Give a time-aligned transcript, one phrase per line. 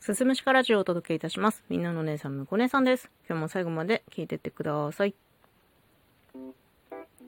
[0.00, 1.62] すすむしかラジオをお届けいたします。
[1.68, 3.10] みんなの姉さん、むこ姉さんです。
[3.28, 5.14] 今日も最後まで聞いてってください。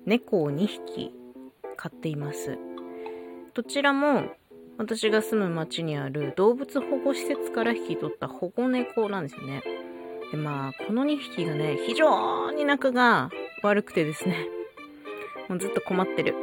[0.07, 1.13] 猫を2匹
[1.77, 2.57] 飼っています。
[3.53, 4.25] どちらも
[4.79, 9.63] 私が住む町にある動物保護施設から引き取った保護猫なんですよね。
[10.31, 13.29] で、まあ、この2匹がね、非常に仲が
[13.63, 14.49] 悪くてですね、
[15.51, 16.35] もうずっと困ってる。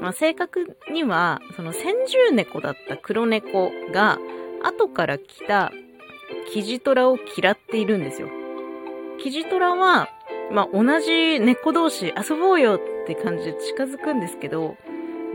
[0.00, 4.20] まあ、正確には、その先住猫だった黒猫が、
[4.66, 5.72] 後から来た
[6.52, 8.28] キジトラを嫌っているんですよ。
[9.22, 10.08] キジトラは、
[10.52, 14.76] まあ、同じ猫同士遊ぼうよって感じで近づくんですけど、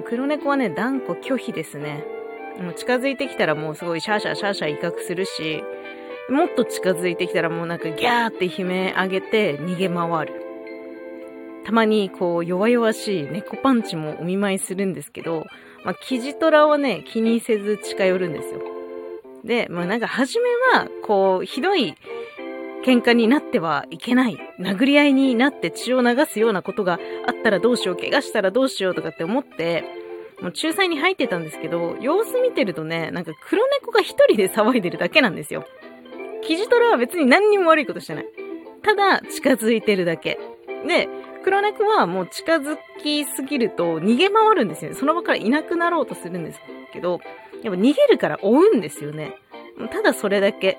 [0.05, 2.03] 黒猫はね、断固拒否ですね。
[2.59, 5.63] もう近づいてきたらもうすごいシャーシャーシャーシャー威嚇するし、
[6.29, 10.41] もっと近づいてきたらもうなんかギャーって悲鳴上げて逃げ回る。
[11.65, 15.45] たまにこう弱々しい猫パンチもお見舞いするんですけど、
[15.83, 18.61] まあ、キジトラはね、気にせず近寄るんですよ。
[19.43, 21.95] で、まあなんか初めは、こう、ひどい
[22.85, 24.37] 喧嘩になってはいけない。
[24.59, 29.83] 殴り合いになって血を流すようなことがあったらどうしよう、怪我したらどうしようとかって思って、
[30.41, 35.65] もう仲裁に入ってたんですけど、様子見てるとね、なんか黒猫が一人で騒いでるだけなんですよ。
[36.43, 38.25] キジトラは別に何にも悪いことしてない。
[38.81, 40.39] ただ、近づいてるだけ。
[40.87, 41.07] で、
[41.43, 44.97] 黒猫はもう近づきすぎると逃げ回るんですよね。
[44.97, 46.59] その場からいなくなろうとするんです
[46.93, 47.19] けど、
[47.63, 49.35] やっぱ逃げるから追うんですよね。
[49.91, 50.77] ただそれだけ。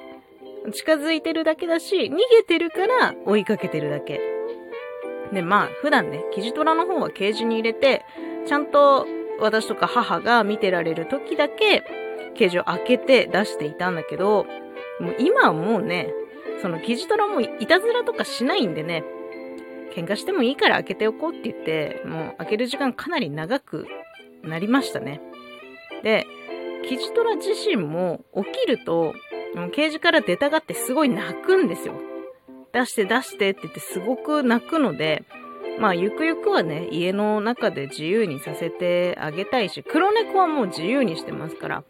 [0.73, 4.21] 近づいてるだけだし、逃げてるから追いかけてるだけ。
[5.33, 8.05] で、まあ、普段ね、キジトラの方はケージに入れて、
[8.47, 9.07] ちゃんと
[9.41, 11.83] 私とか母が見てられる時だけ、
[12.35, 14.47] ケージを開けて出していたんだけど、
[15.01, 16.13] もう今はもうね、
[16.61, 19.05] そのキジトラもいたずらとかしないんでね、
[19.95, 23.87] 喧嘩してもいいから開けておこうって言って、もう開ける時間かなり長く
[24.43, 25.21] なりましたね。
[26.03, 26.27] で、
[26.89, 29.15] キジトラ自身も起きると、
[29.73, 31.95] ケージから出たがってすごい泣くんですよ。
[32.73, 35.25] 出して出してって言ってすごく泣くので、
[35.79, 41.85] まあゆくゆくはね、家の中で自由にさせてあげたいし、黒猫はもう自由にしてますから、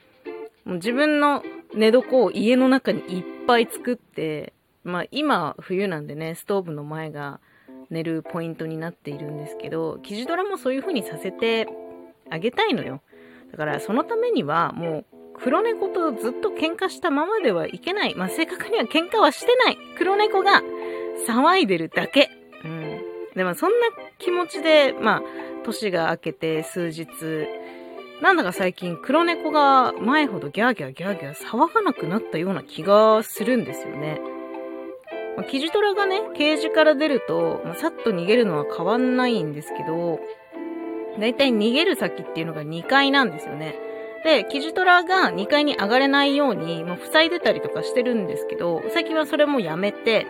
[0.65, 1.43] もう自分の
[1.75, 4.53] 寝床を家の中にいっぱい作って、
[4.85, 7.41] まあ今冬なんでね、ストーブの前が
[7.91, 11.69] 寝るポイントになっているんですけど、キジドラもそういう風にさせて
[12.31, 13.03] あげたいのよ。
[13.53, 15.05] だからそのためにはもう
[15.39, 18.15] 黒猫とずっと喧嘩したままではいけない。
[18.15, 19.79] まあ正確には喧嘩はしてない。
[19.97, 20.63] 黒猫が
[21.27, 22.31] 騒いでるだけ。
[22.65, 23.01] うん。
[23.35, 23.87] でもそんな
[24.19, 25.23] 気持ちで、まあ
[25.65, 27.07] 年が明けて数日、
[28.21, 34.21] なんだか最近黒猫が前ほどギャーギャーギャーギャー騒がなくなったような気がするんですよね。
[35.37, 40.21] まあ、キジトラがね、ケージから出ると、まあ、さっと逃げるのは変わんないんですけど、
[41.19, 43.75] だいたい逃げる先っていうのが2階なんですよね。
[44.25, 50.27] で、キジトラが2階に上がれないように、まあ、塞いでたりとかしてるんですけど、最近はそれもやめて、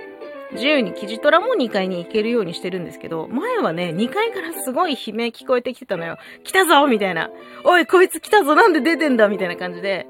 [0.53, 6.19] 自由にキジトラも2階に行けるようにしてるんですけど、前はね、2階からすごい悲鳴聞こえてきてたのよ。
[6.45, 7.31] 来たぞみたいな。
[7.65, 10.07] おい、こいつ来たぞなんで出てんだみたいな感じで、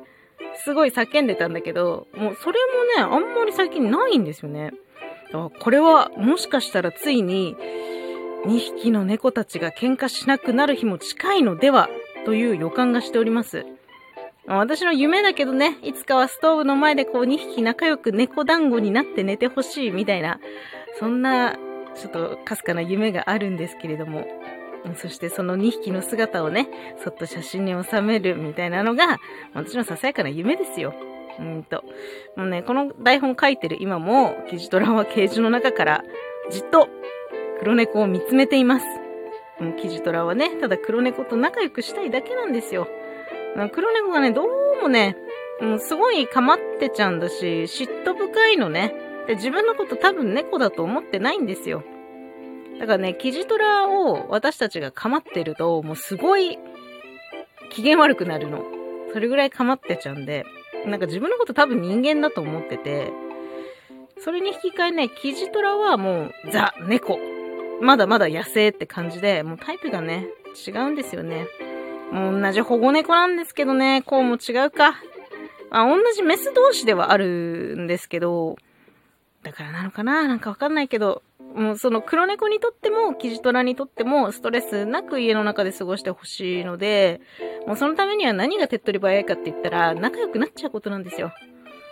[0.64, 2.58] すごい叫んでたんだけど、もうそれ
[2.98, 4.72] もね、あんまり最近ないんですよね。
[5.60, 7.56] これは、もしかしたらついに、
[8.46, 11.88] 2匹の猫たちが喧嘩しなくなる日も近いのでは、
[12.24, 13.64] という予感がしております。
[14.46, 20.40] 私の夢だけどね、いつかはストーブの前でこう2匹仲良く猫団子になって寝てほしいみたいな、
[20.98, 21.56] そんな、
[21.94, 24.26] ちょっとかすかな夢があるんですけれども。
[24.96, 26.68] そしてその2匹の姿をね、
[27.04, 29.18] そっと写真に収めるみたいなのが、
[29.54, 30.92] 私のささやかな夢ですよ。
[31.38, 31.84] うんと。
[32.36, 36.04] もうね、この台本書いてる今も、キジトラはケージの中から、
[36.50, 36.88] じっと、
[37.62, 38.86] 黒猫を見つめています。
[39.60, 42.88] もうキジトラはね、ただ黒猫と仲良くしたいだけなんですよ。
[43.72, 45.16] 黒猫がね、どうもね、
[45.60, 48.92] もうすごい構ってちゃうんだし、嫉妬深いのね。
[49.28, 51.84] で、自分のこと多分猫だと思ってないんですよ。
[52.80, 56.58] だからね、キジトラを私たちが構ってると、もうすごい
[57.70, 58.64] 機嫌悪くなるの。
[59.12, 60.46] それぐらい構ってちゃうんで、
[60.84, 63.12] なんか自分のこと多分人間だと思ってて、
[64.18, 67.20] それに引き換えね、キジトラはもうザ・猫。
[67.80, 70.28] まだまだ野生って感じで、もうタイプがね、
[70.66, 71.46] 違うんですよね。
[72.12, 74.92] もう同じ保護猫なんですけどね、こうも違うか。
[75.70, 78.56] まあ、同じメス同士ではあるんですけど、
[79.42, 81.22] だからなのかななんかわかんないけど、
[81.54, 87.20] もうその黒猫にとっても、キジトラにとっても、ストレスなく家の中で過ごしてほしいので、
[87.66, 91.32] もうそのためには何が手っ取り早いかって言ったら、仲良くなっちゃうことなんですよ。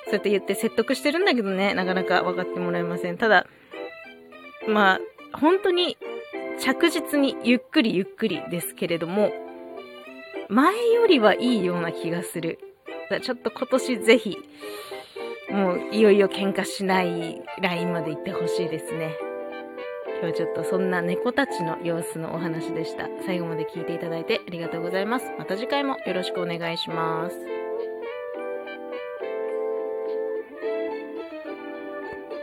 [0.05, 3.19] そうやって言って説得してるんだけどね、なかなか分かってもらえません。
[3.19, 3.47] ただ、
[4.69, 5.01] まあ、
[5.33, 5.97] 本当に
[6.59, 9.33] 着実にゆっくりゆっくりですけれども、
[10.49, 12.59] 前よりはいいような気がする。
[13.23, 14.37] ちょっと今年ぜひ、
[15.51, 19.17] もういよいよ喧嘩しないラインまで行ってほしいですね。
[20.23, 23.09] 今日はちょっとそんな猫たちの様子のお話でした。
[23.25, 25.33] 最後まで聞いていただいてありがとうございます。
[25.39, 27.37] また次回もよろしくお願いします。